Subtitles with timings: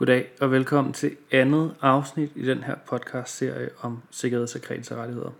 [0.00, 4.54] Goddag og velkommen til andet afsnit i den her podcast-serie om sikkerheds-
[4.90, 5.30] og rettigheder.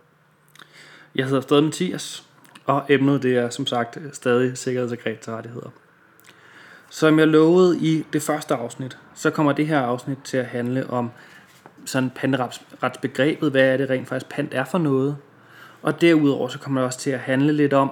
[1.15, 2.27] Jeg hedder stadig Mathias,
[2.65, 5.69] og emnet det er som sagt øh, stadig sikkerheds- og rettigheder.
[6.89, 10.89] Som jeg lovede i det første afsnit, så kommer det her afsnit til at handle
[10.89, 11.11] om
[11.85, 15.17] sådan panderetsbegrebet, hvad er det rent faktisk pant er for noget.
[15.81, 17.91] Og derudover så kommer det også til at handle lidt om,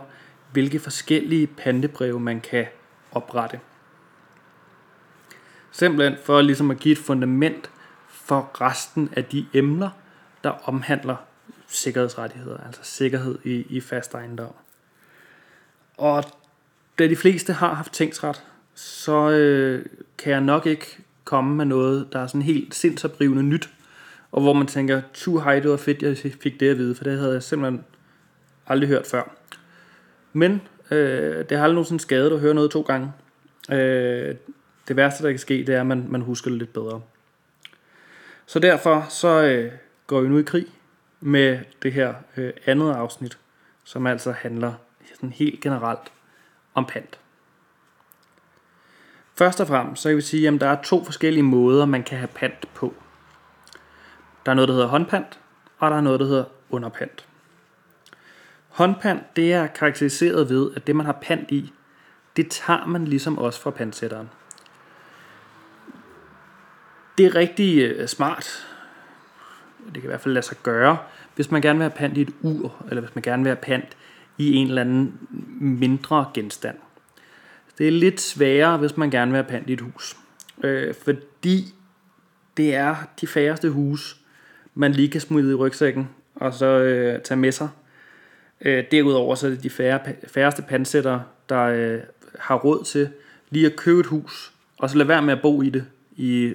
[0.52, 2.66] hvilke forskellige pantebreve man kan
[3.12, 3.60] oprette.
[5.72, 7.70] Simpelthen for ligesom at give et fundament
[8.10, 9.90] for resten af de emner,
[10.44, 11.16] der omhandler
[11.68, 14.54] sikkerhedsrettigheder, altså sikkerhed i, i fast ejendom.
[15.98, 16.24] Og
[17.00, 19.86] da de fleste har haft tænksret, så øh,
[20.18, 23.70] kan jeg nok ikke komme med noget, der er sådan helt sindsoprivende nyt,
[24.32, 27.04] og hvor man tænker, too high, det var fedt, jeg fik det at vide, for
[27.04, 27.86] det havde jeg simpelthen
[28.68, 29.36] aldrig hørt før.
[30.34, 30.62] Men
[30.92, 33.12] øh, det har aldrig nogensinde skadet at høre noget to gange.
[33.72, 34.36] Øh,
[34.90, 37.02] det værste, der kan ske, det er, at man, man husker det lidt bedre.
[38.46, 39.72] Så derfor så øh,
[40.08, 40.66] går vi nu i krig
[41.20, 43.38] med det her øh, andet afsnit,
[43.84, 44.74] som altså handler
[45.14, 46.12] sådan helt generelt
[46.74, 47.20] om pant.
[49.36, 52.18] Først og fremmest, så kan vi sige, at der er to forskellige måder, man kan
[52.18, 52.94] have pant på.
[54.46, 55.40] Der er noget, der hedder håndpant,
[55.78, 57.26] og der er noget, der hedder underpant.
[58.70, 61.74] Håndpant, det er karakteriseret ved, at det, man har pant i,
[62.36, 64.30] det tager man ligesom også fra pantsætteren.
[67.20, 68.68] Det er rigtig øh, smart.
[69.86, 70.98] Det kan i hvert fald lade sig gøre,
[71.36, 73.62] hvis man gerne vil have pant i et ur, eller hvis man gerne vil have
[73.62, 73.98] pant
[74.38, 75.28] i en eller anden
[75.62, 76.76] mindre genstand.
[77.78, 80.18] Det er lidt sværere, hvis man gerne vil have pant i et hus.
[80.64, 81.74] Øh, fordi
[82.58, 84.18] det er de færreste hus,
[84.74, 87.70] man lige kan smide i rygsækken og så øh, tage med sig.
[88.62, 92.00] Øh, derudover så er det de færre, færreste pantsætter, der øh,
[92.40, 93.10] har råd til
[93.50, 96.54] lige at købe et hus, og så lade være med at bo i det i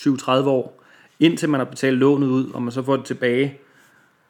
[0.00, 0.84] 20-30 år,
[1.20, 3.58] indtil man har betalt lånet ud, og man så får det tilbage,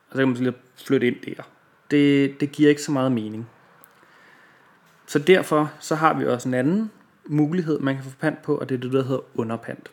[0.09, 0.55] og så kan man så lige
[0.87, 1.43] flytte ind der.
[1.91, 3.49] Det, det giver ikke så meget mening.
[5.07, 6.91] Så derfor så har vi også en anden
[7.25, 9.91] mulighed, man kan få pant på, og det er det, der hedder underpant.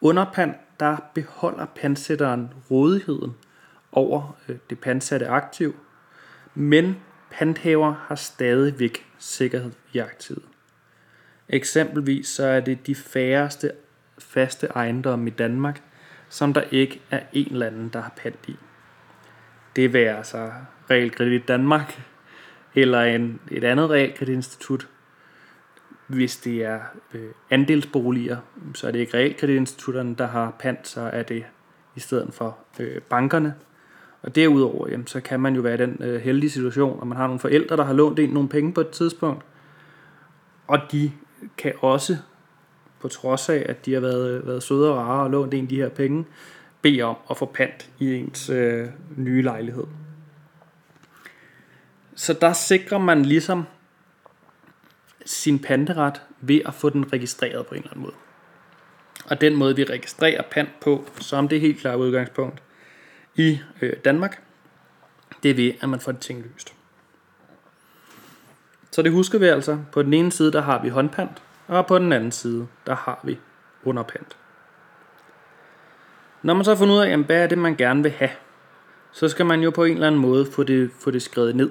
[0.00, 3.34] Underpant, der beholder pantsætteren rådigheden
[3.92, 5.76] over øh, det pantsatte aktiv,
[6.54, 6.96] men
[7.30, 10.42] panthaver har stadigvæk sikkerhed i aktivet.
[11.48, 13.72] Eksempelvis så er det de færreste
[14.18, 15.82] faste ejendomme i Danmark,
[16.28, 18.56] som der ikke er en eller anden, der har pant i.
[19.76, 20.50] Det vil altså
[20.90, 22.02] Realkredit Danmark,
[22.74, 24.88] eller en, et andet realkreditinstitut.
[26.06, 26.80] Hvis det er
[27.14, 28.36] øh, andelsboliger,
[28.74, 31.44] så er det ikke realkreditinstitutterne, der har pant, så er det
[31.96, 33.54] i stedet for øh, bankerne.
[34.22, 37.16] Og derudover, jamen, så kan man jo være i den øh, heldige situation, at man
[37.16, 39.44] har nogle forældre, der har lånt en nogle penge på et tidspunkt,
[40.66, 41.12] og de
[41.58, 42.16] kan også,
[43.00, 45.68] på trods af, at de har været, været søde og rare og lånt en af
[45.68, 46.24] de her penge,
[46.82, 49.84] bede om at få pant i ens øh, nye lejlighed.
[52.14, 53.64] Så der sikrer man ligesom
[55.26, 58.14] sin panteret ved at få den registreret på en eller anden måde.
[59.24, 62.62] Og den måde, vi registrerer pant på, som det helt klare udgangspunkt
[63.34, 64.42] i øh, Danmark,
[65.42, 66.74] det er ved, at man får det tinglyst.
[68.90, 69.78] Så det husker vi altså.
[69.92, 73.20] På den ene side, der har vi håndpant, og på den anden side, der har
[73.24, 73.38] vi
[73.84, 74.36] underpant.
[76.42, 78.30] Når man så har fundet ud af, jamen, hvad er det, man gerne vil have,
[79.12, 81.70] så skal man jo på en eller anden måde få det, få det skrevet ned.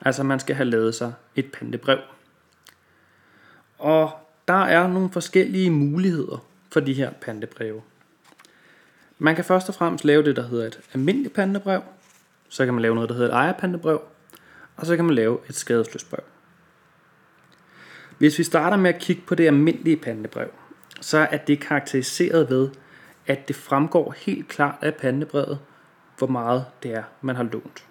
[0.00, 1.98] Altså man skal have lavet sig et pantebrev.
[3.78, 4.10] Og
[4.48, 7.82] der er nogle forskellige muligheder for de her pantebreve.
[9.18, 11.82] Man kan først og fremmest lave det, der hedder et almindeligt pantebrev.
[12.48, 14.02] Så kan man lave noget, der hedder et ejerpantebrev.
[14.76, 16.24] Og så kan man lave et skadesløsbrev.
[18.18, 20.50] Hvis vi starter med at kigge på det almindelige pantebrev,
[21.00, 22.70] så er det karakteriseret ved,
[23.26, 25.58] at det fremgår helt klart af pantebrevet,
[26.18, 27.84] hvor meget det er, man har lånt.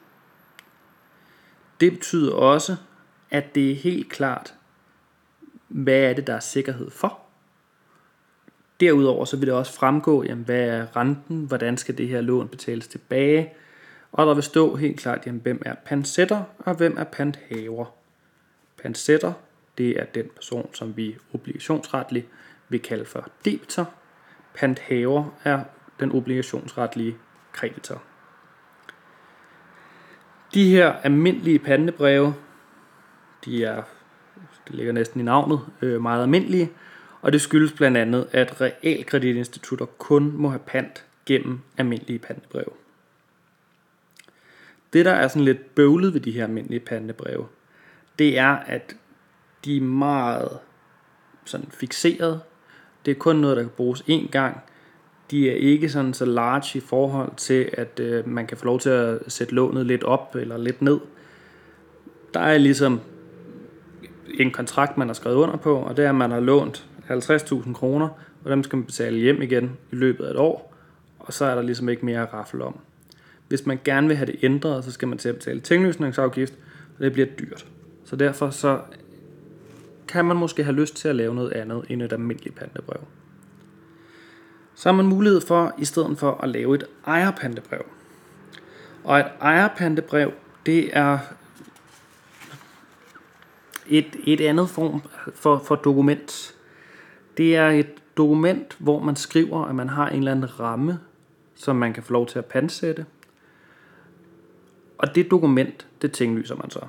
[1.80, 2.76] Det betyder også,
[3.32, 4.54] at det er helt klart,
[5.68, 7.20] hvad er det, der er sikkerhed for.
[8.80, 12.48] Derudover så vil det også fremgå, jamen, hvad er renten, hvordan skal det her lån
[12.48, 13.54] betales tilbage,
[14.12, 17.86] og der vil stå helt klart, jamen, hvem er pansætter og hvem er panthaver.
[18.84, 19.34] Pansætter,
[19.78, 22.28] det er den person, som vi obligationsretligt
[22.70, 23.94] vil kalde for debitor.
[24.56, 25.64] Panthaver er
[26.00, 27.18] den obligationsretlige
[27.52, 28.04] kreditor.
[30.54, 32.36] De her almindelige pandebreve,
[33.46, 33.84] de er,
[34.68, 36.72] det ligger næsten i navnet, øh, meget almindelige,
[37.22, 42.70] og det skyldes blandt andet, at realkreditinstitutter kun må have pant gennem almindelige pandebreve.
[44.94, 47.48] Det, der er sådan lidt bøvlet ved de her almindelige pandebreve,
[48.20, 48.96] det er, at
[49.66, 50.50] de er meget
[51.46, 52.42] sådan fixeret.
[53.06, 54.62] Det er kun noget, der kan bruges én gang.
[55.32, 58.80] De er ikke sådan så large i forhold til, at øh, man kan få lov
[58.80, 61.00] til at sætte lånet lidt op eller lidt ned.
[62.34, 63.00] Der er ligesom
[64.34, 67.74] en kontrakt, man har skrevet under på, og det er, at man har lånt 50.000
[67.74, 68.10] kroner,
[68.44, 70.74] og dem skal man betale hjem igen i løbet af et år,
[71.20, 72.80] og så er der ligesom ikke mere at raffle om.
[73.48, 76.54] Hvis man gerne vil have det ændret, så skal man til at betale tinglysningsafgift,
[76.98, 77.66] og det bliver dyrt.
[78.06, 78.80] Så derfor så
[80.08, 83.02] kan man måske have lyst til at lave noget andet end et almindeligt pantebrev.
[84.76, 87.86] Så har man mulighed for, i stedet for at lave et ejerpantebrev.
[89.04, 90.32] Og et ejerpantebrev,
[90.66, 91.20] det er
[93.88, 95.02] et, et andet form
[95.34, 96.56] for, for dokument.
[97.38, 101.00] Det er et dokument, hvor man skriver, at man har en eller anden ramme,
[101.56, 103.06] som man kan få lov til at pansætte.
[104.98, 106.88] Og det dokument, det tinglyser man så.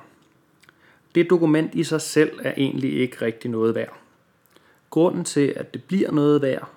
[1.15, 3.93] Det dokument i sig selv er egentlig ikke rigtig noget værd.
[4.89, 6.69] Grunden til, at det bliver noget værd,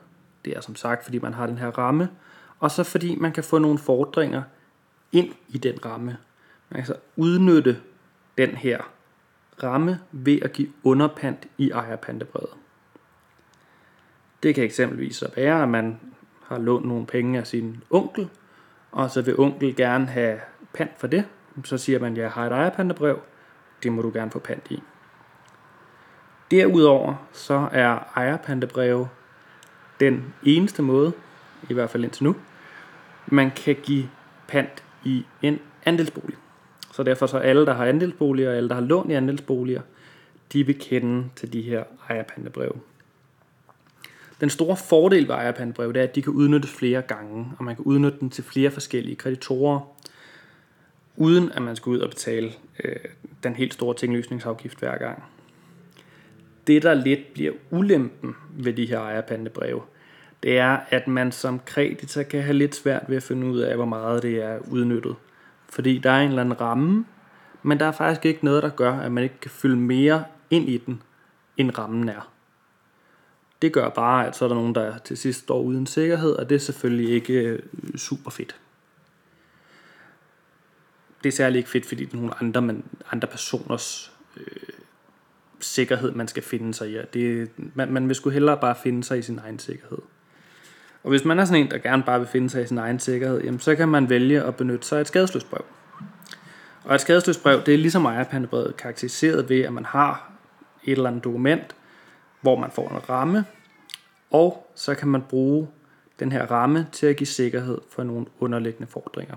[0.44, 2.08] det er som sagt, fordi man har den her ramme,
[2.58, 4.43] og så fordi man kan få nogle fordringer
[5.12, 6.17] ind i den ramme.
[6.70, 7.81] Man kan så udnytte
[8.38, 8.81] den her
[9.62, 12.50] ramme ved at give underpant i ejerpantebrevet.
[14.43, 16.00] Det kan eksempelvis så være, at man
[16.44, 18.29] har lånt nogle penge af sin onkel,
[18.93, 20.41] og så vil onkel gerne have
[20.73, 21.25] pant for det.
[21.64, 23.20] Så siger man, at jeg har et ejerpantebrev,
[23.83, 24.83] det må du gerne få pant i.
[26.51, 29.09] Derudover så er ejerpantebreve
[30.01, 31.13] den eneste måde,
[31.71, 32.37] i hvert fald indtil nu,
[33.27, 34.09] man kan give
[34.49, 36.37] pant i en andelsbolig.
[36.93, 39.83] Så derfor så alle, der har andelsboliger, og alle, der har lån i andelsboliger,
[40.53, 42.73] de vil kende til de her ejerpantebreve.
[44.41, 47.77] Den store fordel ved ejerpantebrev, det er, at de kan udnyttes flere gange, og man
[47.77, 49.81] kan udnytte dem til flere forskellige kreditorer,
[51.19, 52.53] uden at man skal ud og betale
[52.85, 52.97] øh,
[53.43, 55.23] den helt store tinglysningsafgift hver gang.
[56.67, 59.82] Det, der lidt bliver ulempen ved de her ejerpantebreve,
[60.43, 63.76] det er, at man som kreditor kan have lidt svært ved at finde ud af,
[63.76, 65.17] hvor meget det er udnyttet.
[65.69, 67.05] Fordi der er en eller anden ramme,
[67.62, 70.69] men der er faktisk ikke noget, der gør, at man ikke kan fylde mere ind
[70.69, 71.03] i den,
[71.56, 72.32] end rammen er.
[73.62, 76.49] Det gør bare, at så er der nogen, der til sidst står uden sikkerhed, og
[76.49, 77.62] det er selvfølgelig ikke øh,
[77.97, 78.56] super fedt.
[81.29, 84.45] Det er særlig ikke fedt, fordi det er nogle andre, man, andre personers øh,
[85.61, 86.99] sikkerhed, man skal finde sig i.
[87.15, 89.99] Det, man, man vil sgu hellere bare finde sig i sin egen sikkerhed.
[91.03, 92.99] Og hvis man er sådan en, der gerne bare vil finde sig i sin egen
[92.99, 95.65] sikkerhed, jamen, så kan man vælge at benytte sig af et skadesløsbrev.
[96.85, 100.33] Og et skadesløsbrev, det er ligesom ejerpandebrevet karakteriseret ved, at man har
[100.85, 101.77] et eller andet dokument,
[102.41, 103.45] hvor man får en ramme,
[104.31, 105.69] og så kan man bruge
[106.21, 109.37] den her ramme til at give sikkerhed for nogle underliggende fordringer.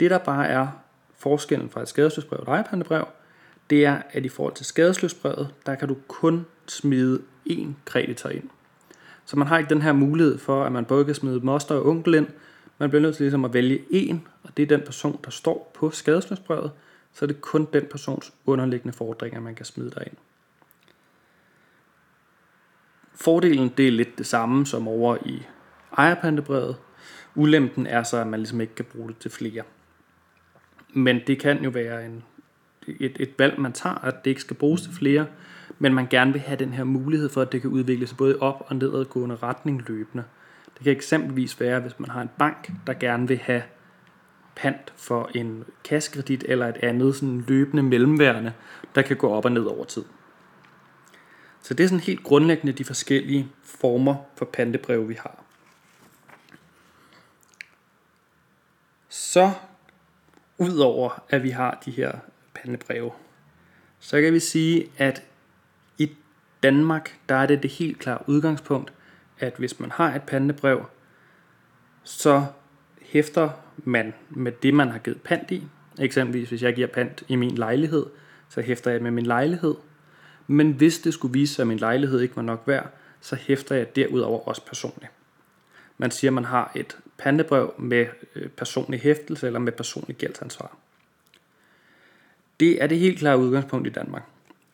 [0.00, 0.68] Det der bare er
[1.24, 3.06] forskellen fra et skadesløsbrev og et ejerpantebrev,
[3.70, 8.50] det er, at i forhold til skadesløsbrevet, der kan du kun smide én kreditor ind.
[9.24, 11.86] Så man har ikke den her mulighed for, at man både kan smide moster og
[11.86, 12.26] onkel ind.
[12.78, 15.70] Man bliver nødt til ligesom at vælge én, og det er den person, der står
[15.74, 16.70] på skadesløsbrevet,
[17.12, 20.16] så er det kun den persons underliggende fordringer, man kan smide derind.
[23.14, 25.42] Fordelen det er lidt det samme som over i
[25.98, 26.76] ejerpantebrevet.
[27.34, 29.62] Ulempen er så, at man ligesom ikke kan bruge det til flere.
[30.94, 32.24] Men det kan jo være en,
[32.86, 35.26] et, et valg, man tager, at det ikke skal bruges til flere,
[35.78, 38.38] men man gerne vil have den her mulighed for, at det kan udvikle sig både
[38.40, 40.24] op- og nedadgående retning løbende.
[40.74, 43.62] Det kan eksempelvis være, hvis man har en bank, der gerne vil have
[44.56, 48.52] pant for en kassekredit eller et andet sådan løbende mellemværende,
[48.94, 50.04] der kan gå op og ned over tid.
[51.62, 55.44] Så det er sådan helt grundlæggende de forskellige former for pantebrev, vi har.
[59.08, 59.52] Så
[60.58, 62.12] udover at vi har de her
[62.54, 63.10] pandebreve,
[63.98, 65.22] så kan vi sige, at
[65.98, 66.10] i
[66.62, 68.92] Danmark, der er det det helt klare udgangspunkt,
[69.38, 70.84] at hvis man har et pandebrev,
[72.04, 72.46] så
[73.02, 75.62] hæfter man med det, man har givet pant i.
[75.98, 78.06] Eksempelvis, hvis jeg giver pant i min lejlighed,
[78.48, 79.74] så hæfter jeg med min lejlighed.
[80.46, 83.74] Men hvis det skulle vise sig, at min lejlighed ikke var nok værd, så hæfter
[83.74, 85.10] jeg derudover også personligt.
[85.98, 90.76] Man siger, at man har et pandebrev med øh, personlig hæftelse eller med personlig gældsansvar.
[92.60, 94.22] Det er det helt klare udgangspunkt i Danmark.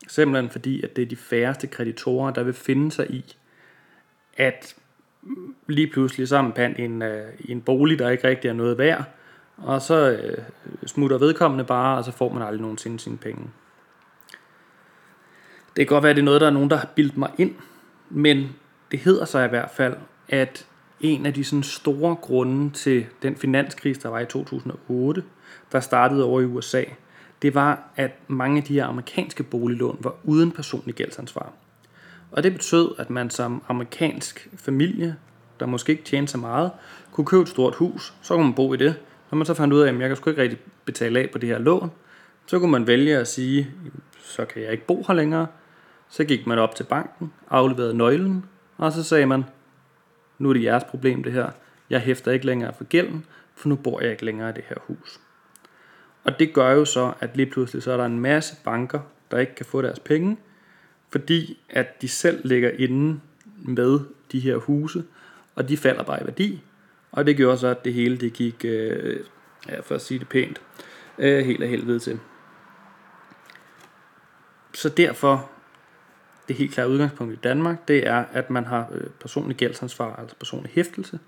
[0.07, 3.35] Simpelthen fordi, at det er de færreste kreditorer, der vil finde sig i,
[4.37, 4.75] at
[5.67, 8.53] lige pludselig sammen pant pand i en, øh, i en bolig, der ikke rigtig er
[8.53, 9.03] noget værd,
[9.57, 10.37] og så øh,
[10.85, 13.49] smutter vedkommende bare, og så får man aldrig nogensinde sine penge.
[15.75, 17.31] Det kan godt være, at det er noget, der er nogen, der har bildt mig
[17.37, 17.55] ind,
[18.09, 18.55] men
[18.91, 19.95] det hedder sig i hvert fald,
[20.29, 20.67] at
[21.01, 25.23] en af de sådan store grunde til den finanskrise, der var i 2008,
[25.71, 26.83] der startede over i USA,
[27.41, 31.53] det var, at mange af de her amerikanske boliglån var uden personlig gældsansvar.
[32.31, 35.15] Og det betød, at man som amerikansk familie,
[35.59, 36.71] der måske ikke tjente så meget,
[37.11, 38.95] kunne købe et stort hus, så kunne man bo i det.
[39.31, 41.37] Når man så fandt ud af, at jeg kan sgu ikke rigtig betale af på
[41.37, 41.91] det her lån,
[42.45, 43.67] så kunne man vælge at sige,
[44.23, 45.47] så kan jeg ikke bo her længere.
[46.09, 48.45] Så gik man op til banken, afleverede nøglen,
[48.77, 49.43] og så sagde man,
[50.41, 51.49] nu er det jeres problem det her.
[51.89, 54.75] Jeg hæfter ikke længere for gælden, for nu bor jeg ikke længere i det her
[54.87, 55.19] hus.
[56.23, 58.99] Og det gør jo så, at lige pludselig så er der en masse banker,
[59.31, 60.37] der ikke kan få deres penge,
[61.09, 63.19] fordi at de selv ligger inde
[63.55, 63.99] med
[64.31, 65.03] de her huse,
[65.55, 66.63] og de falder bare i værdi.
[67.11, 69.19] Og det gjorde så, at det hele det gik, øh,
[69.69, 70.61] ja, for at sige det pænt,
[71.17, 72.19] øh, helt af helvede til.
[74.73, 75.51] Så derfor,
[76.51, 80.35] det helt klare udgangspunkt i Danmark, det er, at man har øh, personlig gældsansvar, altså
[80.35, 81.19] personlig hæftelse,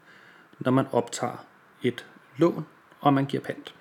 [0.60, 1.46] når man optager
[1.84, 2.06] et
[2.38, 2.66] lån,
[3.00, 3.76] og man giver pant.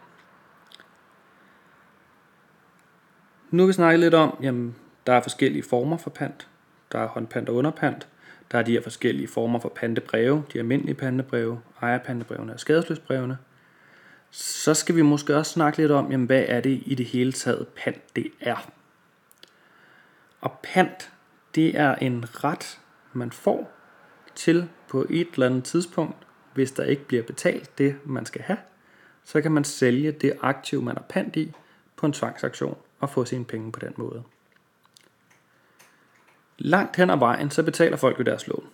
[3.51, 6.49] Nu vil vi snakke lidt om, jamen, der er forskellige former for pant.
[6.93, 8.09] Der er håndpant og underpant.
[8.53, 13.39] Der er de her forskellige former for pantebreve, de almindelige pantebreve, ejerpantebrevene og skadesløsbrevene.
[14.31, 17.33] Så skal vi måske også snakke lidt om, jamen, hvad er det i det hele
[17.33, 18.71] taget pant det er.
[20.41, 21.13] Og pant,
[21.55, 22.81] det er en ret,
[23.13, 23.73] man får
[24.35, 26.17] til på et eller andet tidspunkt,
[26.55, 28.59] hvis der ikke bliver betalt det, man skal have,
[29.25, 31.53] så kan man sælge det aktiv, man har pant i,
[31.97, 34.23] på en tvangsaktion og få sine penge på den måde.
[36.59, 38.67] Langt hen ad vejen, så betaler folk jo deres lån.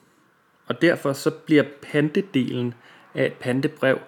[0.66, 2.74] Og derfor så bliver pantedelen
[3.14, 3.98] af et pantebrev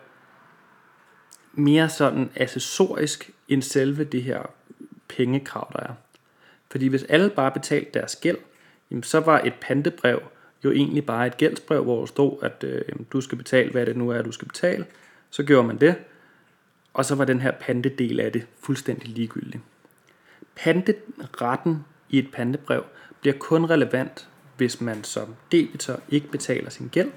[1.53, 4.43] mere sådan accessorisk end selve det her
[5.09, 5.95] pengekrav, der er.
[6.71, 8.39] Fordi hvis alle bare betalte deres gæld,
[8.91, 10.23] jamen så var et pantebrev
[10.65, 12.83] jo egentlig bare et gældsbrev, hvor der stod, at øh,
[13.13, 14.87] du skal betale, hvad det nu er, du skal betale.
[15.31, 15.95] Så gjorde man det,
[16.95, 19.61] og så var den her pantedel af det fuldstændig ligegyldig.
[20.55, 22.85] Panteretten i et pantebrev
[23.21, 27.11] bliver kun relevant, hvis man som debitor ikke betaler sin gæld,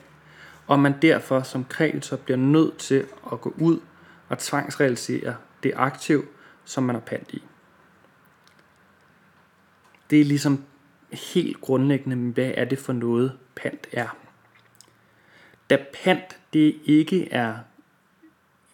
[0.68, 3.80] og man derfor som kreditor bliver nødt til at gå ud
[4.30, 6.26] og tvangsrealisere det aktiv,
[6.66, 7.44] som man har pant i.
[10.10, 10.64] Det er ligesom
[11.14, 14.18] helt grundlæggende, hvad er det for noget pant er.
[15.70, 17.56] Da pant det ikke er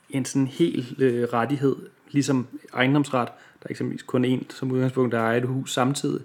[0.09, 1.75] en sådan helt øh, rettighed,
[2.11, 6.21] ligesom ejendomsret, der er eksempelvis kun en som udgangspunkt, der ejer et hus samtidig.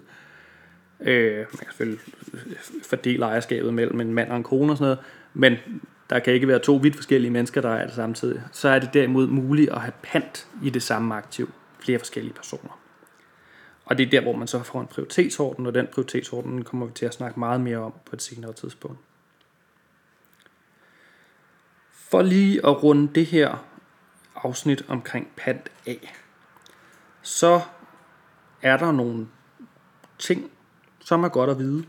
[0.99, 1.99] Øh, man kan selvfølgelig
[2.33, 4.99] øh, fordele ejerskabet mellem en mand og en kone og sådan noget,
[5.33, 5.57] men
[6.09, 8.41] der kan ikke være to vidt forskellige mennesker, der ejer det samtidig.
[8.51, 12.79] Så er det derimod muligt at have pant i det samme aktiv, flere forskellige personer.
[13.85, 16.91] Og det er der, hvor man så får en prioritetsorden, og den prioritetsorden kommer vi
[16.91, 18.99] til at snakke meget mere om på et senere tidspunkt.
[21.91, 23.65] For lige at runde det her
[24.35, 26.15] afsnit omkring pant af,
[27.21, 27.61] så
[28.61, 29.27] er der nogle
[30.19, 30.51] ting,
[30.99, 31.85] som er godt at vide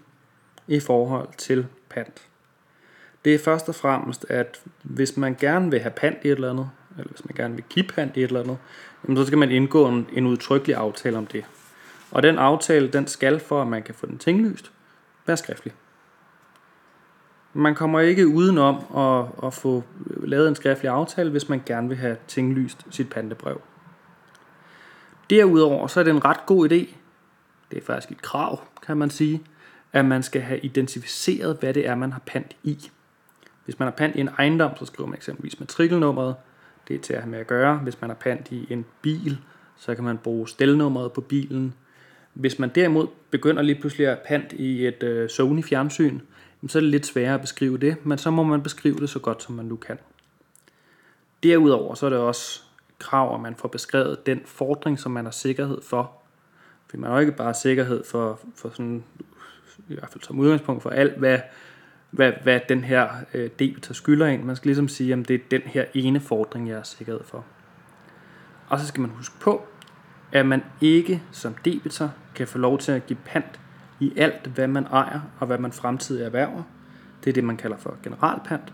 [0.66, 2.28] i forhold til pant.
[3.24, 6.50] Det er først og fremmest, at hvis man gerne vil have pant i et eller
[6.50, 8.58] andet, eller hvis man gerne vil give pant i et eller andet,
[9.18, 11.44] så skal man indgå en, en udtrykkelig aftale om det.
[12.16, 14.72] Og den aftale, den skal for, at man kan få den tinglyst,
[15.26, 15.74] være skriftlig.
[17.52, 21.96] Man kommer ikke udenom at, at få lavet en skriftlig aftale, hvis man gerne vil
[21.96, 23.60] have tinglyst sit pantebrev.
[25.30, 26.94] Derudover så er det en ret god idé,
[27.70, 29.42] det er faktisk et krav, kan man sige,
[29.92, 32.90] at man skal have identificeret, hvad det er, man har pant i.
[33.64, 36.34] Hvis man har pant i en ejendom, så skriver man eksempelvis matrikelnummeret.
[36.88, 37.76] Det er til at have med at gøre.
[37.76, 39.38] Hvis man har pant i en bil,
[39.76, 41.74] så kan man bruge stelnummeret på bilen.
[42.36, 46.20] Hvis man derimod begynder lige pludselig at pant i et øh, Sony fjernsyn,
[46.68, 49.18] så er det lidt sværere at beskrive det, men så må man beskrive det så
[49.18, 49.98] godt som man nu kan.
[51.42, 52.62] Derudover så er det også
[52.98, 56.12] krav, at man får beskrevet den fordring, som man har sikkerhed for.
[56.86, 59.04] For man har ikke bare sikkerhed for, for sådan,
[59.88, 61.38] i hvert fald som udgangspunkt for alt, hvad,
[62.10, 64.42] hvad, hvad den her øh, debitor skylder ind.
[64.42, 67.44] Man skal ligesom sige, at det er den her ene fordring, jeg har sikkerhed for.
[68.68, 69.66] Og så skal man huske på,
[70.32, 73.60] at man ikke som debitor kan få lov til at give pant
[74.00, 76.62] i alt, hvad man ejer og hvad man fremtidig erhverver.
[77.24, 78.72] Det er det, man kalder for generalpant.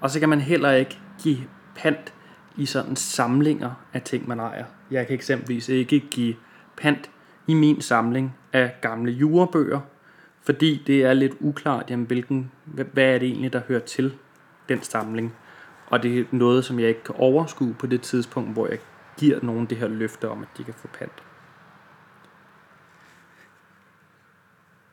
[0.00, 1.38] Og så kan man heller ikke give
[1.76, 2.14] pant
[2.56, 4.64] i sådan samlinger af ting, man ejer.
[4.90, 6.34] Jeg kan eksempelvis ikke give
[6.76, 7.10] pant
[7.46, 9.80] i min samling af gamle jurebøger,
[10.42, 14.14] fordi det er lidt uklart, jamen, hvilken, hvad er det egentlig, der hører til
[14.68, 15.34] den samling.
[15.86, 18.78] Og det er noget, som jeg ikke kan overskue på det tidspunkt, hvor jeg
[19.18, 21.22] giver nogen det her løfte om, at de kan få pant.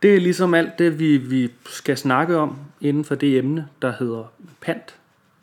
[0.02, 3.92] Det er ligesom alt det, vi, vi skal snakke om inden for det emne, der
[3.92, 4.96] hedder pant.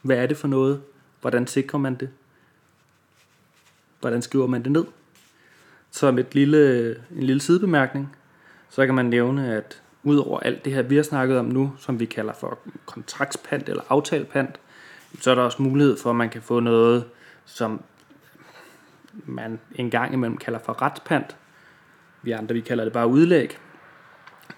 [0.03, 0.83] Hvad er det for noget?
[1.21, 2.11] Hvordan sikrer man det?
[4.01, 4.85] Hvordan skriver man det ned?
[5.91, 8.17] Som et lille, en lille sidebemærkning,
[8.69, 12.01] så kan man nævne, at Udover alt det her, vi har snakket om nu, som
[12.01, 14.61] vi kalder for kontraktspant eller aftalepant,
[15.21, 17.05] så er der også mulighed for, at man kan få noget,
[17.45, 17.83] som
[19.25, 21.37] man en gang imellem kalder for retspant.
[22.23, 23.59] Vi andre, vi kalder det bare udlæg.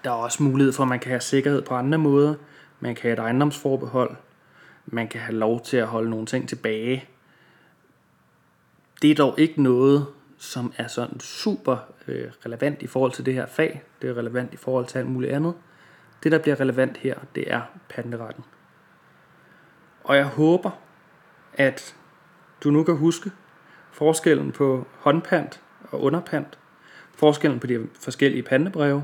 [0.03, 2.35] Der er også mulighed for, at man kan have sikkerhed på andre måder.
[2.79, 4.15] Man kan have et ejendomsforbehold.
[4.85, 7.09] Man kan have lov til at holde nogle ting tilbage.
[9.01, 13.33] Det er dog ikke noget, som er sådan super øh, relevant i forhold til det
[13.33, 13.83] her fag.
[14.01, 15.53] Det er relevant i forhold til alt muligt andet.
[16.23, 18.43] Det, der bliver relevant her, det er panteretten.
[20.03, 20.71] Og jeg håber,
[21.53, 21.95] at
[22.63, 23.31] du nu kan huske
[23.99, 26.57] forskellen på håndpant og underpant,
[27.15, 29.03] forskellen på de forskellige pandebreve,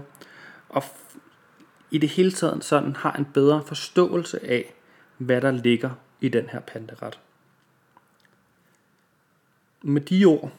[0.69, 0.83] og
[1.91, 4.73] i det hele taget sådan har en bedre forståelse af,
[5.17, 5.89] hvad der ligger
[6.21, 7.19] i den her panteret.
[9.81, 10.51] Med de ord,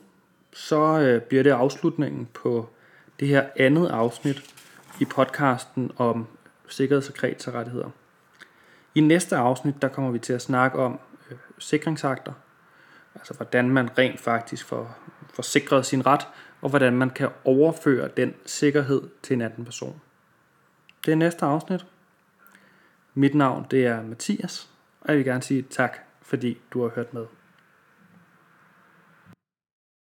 [0.52, 2.68] så øh, bliver det afslutningen på
[3.20, 4.54] det her andet afsnit
[5.00, 6.26] i podcasten om
[6.68, 7.90] sikkerheds- og kreditorrettigheder.
[8.94, 11.00] I næste afsnit, der kommer vi til at snakke om
[11.30, 12.32] øh, sikringsakter,
[13.16, 14.98] altså hvordan man rent faktisk får,
[15.34, 16.28] får sikret sin ret,
[16.60, 20.00] og hvordan man kan overføre den sikkerhed til en anden person.
[21.06, 21.86] Det er næste afsnit.
[23.14, 24.70] Mit navn det er Mathias,
[25.00, 27.26] og jeg vil gerne sige tak, fordi du har hørt med.